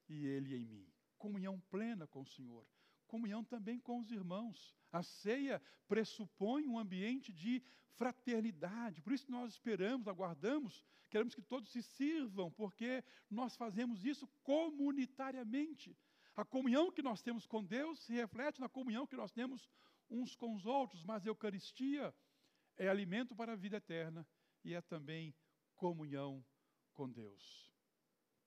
e 0.08 0.26
ele 0.26 0.54
em 0.54 0.64
mim 0.64 0.98
comunhão 1.18 1.60
plena 1.68 2.06
com 2.06 2.22
o 2.22 2.26
Senhor, 2.26 2.66
comunhão 3.06 3.44
também 3.44 3.78
com 3.78 3.98
os 3.98 4.10
irmãos. 4.10 4.74
A 4.90 5.02
ceia 5.02 5.60
pressupõe 5.86 6.66
um 6.66 6.78
ambiente 6.78 7.32
de 7.32 7.62
fraternidade, 7.96 9.02
por 9.02 9.12
isso 9.12 9.30
nós 9.30 9.52
esperamos, 9.52 10.06
aguardamos, 10.06 10.84
queremos 11.10 11.34
que 11.34 11.42
todos 11.42 11.70
se 11.70 11.82
sirvam, 11.82 12.50
porque 12.50 13.04
nós 13.28 13.56
fazemos 13.56 14.04
isso 14.04 14.26
comunitariamente. 14.42 15.96
A 16.38 16.44
comunhão 16.44 16.92
que 16.92 17.02
nós 17.02 17.20
temos 17.20 17.44
com 17.44 17.64
Deus 17.64 17.98
se 18.04 18.12
reflete 18.12 18.60
na 18.60 18.68
comunhão 18.68 19.08
que 19.08 19.16
nós 19.16 19.32
temos 19.32 19.68
uns 20.08 20.36
com 20.36 20.54
os 20.54 20.64
outros, 20.64 21.02
mas 21.02 21.26
a 21.26 21.30
Eucaristia 21.30 22.14
é 22.76 22.88
alimento 22.88 23.34
para 23.34 23.54
a 23.54 23.56
vida 23.56 23.78
eterna 23.78 24.24
e 24.62 24.72
é 24.72 24.80
também 24.80 25.34
comunhão 25.74 26.46
com 26.92 27.10
Deus. 27.10 27.68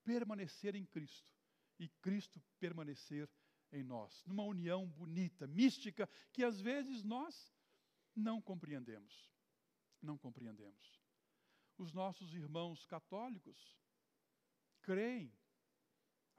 Permanecer 0.05 0.73
em 0.73 0.85
Cristo 0.85 1.29
e 1.77 1.89
Cristo 1.89 2.41
permanecer 2.61 3.29
em 3.73 3.83
nós, 3.83 4.23
numa 4.25 4.43
união 4.45 4.87
bonita, 4.87 5.45
mística, 5.45 6.07
que 6.31 6.45
às 6.45 6.61
vezes 6.61 7.03
nós 7.03 7.53
não 8.15 8.41
compreendemos. 8.41 9.29
Não 10.01 10.17
compreendemos. 10.17 10.97
Os 11.77 11.91
nossos 11.91 12.33
irmãos 12.33 12.85
católicos 12.85 13.77
creem, 14.81 15.37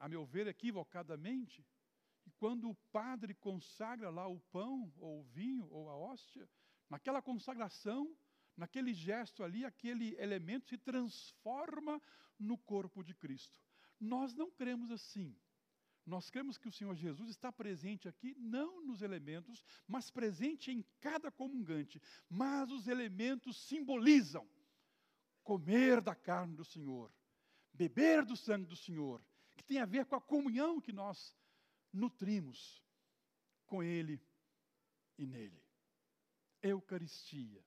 a 0.03 0.09
meu 0.09 0.27
ver 0.27 0.49
equivocadamente, 0.49 1.65
que 2.25 2.31
quando 2.33 2.69
o 2.69 2.75
padre 2.91 3.35
consagra 3.35 4.11
lá 4.11 4.27
o 4.27 4.41
pão, 4.41 4.93
ou 4.97 5.21
o 5.21 5.23
vinho, 5.23 5.69
ou 5.71 5.89
a 5.89 5.97
hóstia, 5.97 6.51
naquela 6.91 7.23
consagração, 7.23 8.13
naquele 8.57 8.93
gesto 8.93 9.45
ali, 9.45 9.65
aquele 9.65 10.17
elemento 10.19 10.69
se 10.69 10.77
transforma 10.77 12.03
no 12.37 12.59
corpo 12.59 13.05
de 13.05 13.15
Cristo. 13.15 13.57
Nós 14.01 14.35
não 14.35 14.51
cremos 14.51 14.91
assim. 14.91 15.39
Nós 16.05 16.29
cremos 16.29 16.59
que 16.59 16.67
o 16.67 16.73
Senhor 16.73 16.97
Jesus 16.97 17.31
está 17.31 17.53
presente 17.53 18.09
aqui, 18.09 18.35
não 18.41 18.85
nos 18.85 19.03
elementos, 19.03 19.65
mas 19.87 20.11
presente 20.11 20.73
em 20.73 20.85
cada 20.99 21.31
comungante. 21.31 22.03
Mas 22.29 22.73
os 22.73 22.89
elementos 22.89 23.57
simbolizam 23.69 24.51
comer 25.45 26.01
da 26.01 26.17
carne 26.17 26.57
do 26.57 26.65
Senhor, 26.65 27.15
beber 27.73 28.25
do 28.25 28.37
sangue 28.37 28.67
do 28.67 28.75
Senhor, 28.75 29.25
que 29.57 29.65
tem 29.65 29.79
a 29.79 29.85
ver 29.85 30.07
com 30.07 30.17
a 30.17 30.21
comunhão 30.21 30.81
que 30.81 30.93
nós 30.93 31.37
nutrimos 31.93 32.83
com 33.67 33.83
Ele 33.83 34.21
e 35.19 35.27
nele. 35.27 35.63
Eucaristia, 36.63 37.65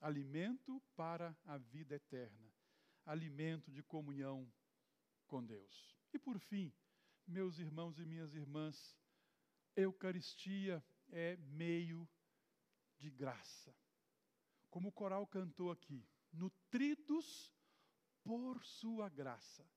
alimento 0.00 0.82
para 0.96 1.36
a 1.44 1.58
vida 1.58 1.94
eterna, 1.94 2.52
alimento 3.06 3.70
de 3.70 3.82
comunhão 3.82 4.52
com 5.26 5.44
Deus. 5.44 5.96
E 6.12 6.18
por 6.18 6.38
fim, 6.38 6.72
meus 7.26 7.58
irmãos 7.58 7.98
e 7.98 8.04
minhas 8.04 8.34
irmãs, 8.34 8.96
Eucaristia 9.76 10.84
é 11.08 11.36
meio 11.36 12.08
de 12.98 13.10
graça. 13.10 13.74
Como 14.70 14.88
o 14.88 14.92
coral 14.92 15.26
cantou 15.26 15.70
aqui, 15.70 16.06
nutridos 16.32 17.52
por 18.22 18.62
sua 18.64 19.08
graça. 19.08 19.68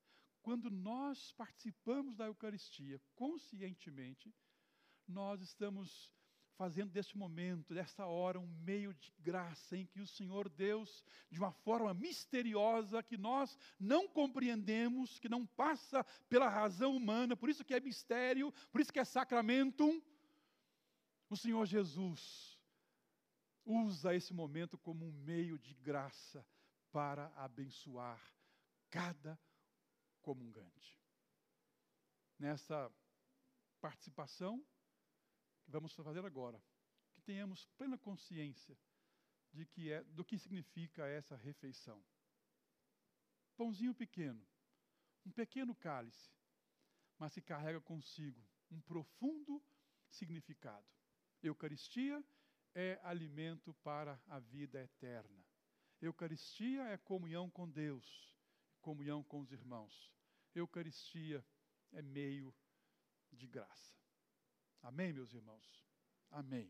Quando 0.45 0.69
nós 0.69 1.31
participamos 1.31 2.15
da 2.15 2.27
Eucaristia 2.27 3.01
conscientemente, 3.15 4.31
nós 5.07 5.41
estamos 5.41 6.13
fazendo 6.55 6.91
deste 6.91 7.17
momento, 7.17 7.73
desta 7.73 8.05
hora, 8.05 8.39
um 8.39 8.45
meio 8.59 8.93
de 8.93 9.11
graça 9.17 9.75
em 9.75 9.87
que 9.87 9.99
o 9.99 10.05
Senhor 10.05 10.47
Deus, 10.47 11.03
de 11.31 11.39
uma 11.39 11.51
forma 11.51 11.95
misteriosa 11.95 13.01
que 13.01 13.17
nós 13.17 13.57
não 13.79 14.07
compreendemos, 14.07 15.17
que 15.17 15.27
não 15.27 15.47
passa 15.47 16.03
pela 16.29 16.47
razão 16.47 16.95
humana, 16.95 17.35
por 17.35 17.49
isso 17.49 17.65
que 17.65 17.73
é 17.73 17.79
mistério, 17.79 18.53
por 18.71 18.79
isso 18.79 18.93
que 18.93 18.99
é 18.99 19.03
sacramento, 19.03 19.99
o 21.27 21.35
Senhor 21.35 21.65
Jesus 21.65 22.55
usa 23.65 24.13
esse 24.13 24.31
momento 24.31 24.77
como 24.77 25.07
um 25.07 25.11
meio 25.11 25.57
de 25.57 25.73
graça 25.73 26.45
para 26.91 27.33
abençoar 27.35 28.21
cada 28.91 29.39
comungante. 30.27 30.97
Nessa 32.39 32.91
participação, 33.79 34.65
que 35.63 35.69
vamos 35.69 35.93
fazer 35.93 36.25
agora, 36.25 36.59
que 37.13 37.21
tenhamos 37.21 37.65
plena 37.77 37.97
consciência 37.97 38.75
de 39.53 39.65
que 39.67 39.91
é, 39.91 40.03
do 40.03 40.25
que 40.25 40.37
significa 40.39 41.05
essa 41.05 41.35
refeição. 41.35 42.03
Pãozinho 43.55 43.93
pequeno, 43.93 44.43
um 45.23 45.31
pequeno 45.31 45.75
cálice, 45.75 46.31
mas 47.19 47.33
que 47.33 47.41
carrega 47.41 47.79
consigo 47.79 48.43
um 48.71 48.81
profundo 48.81 49.63
significado. 50.09 50.87
Eucaristia 51.41 52.23
é 52.73 52.99
alimento 53.03 53.73
para 53.75 54.19
a 54.27 54.39
vida 54.39 54.81
eterna. 54.81 55.45
Eucaristia 56.01 56.83
é 56.89 56.97
comunhão 56.97 57.49
com 57.49 57.69
Deus, 57.69 58.35
comunhão 58.81 59.23
com 59.23 59.39
os 59.39 59.51
irmãos. 59.51 60.14
Eucaristia 60.59 61.45
é 61.91 62.01
meio 62.01 62.53
de 63.31 63.47
graça. 63.47 63.93
Amém, 64.81 65.11
meus 65.11 65.33
irmãos? 65.33 65.85
Amém. 66.31 66.63